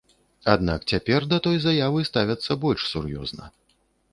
[0.53, 3.45] Аднак цяпер да той заявы ставяцца больш сур'ёзна.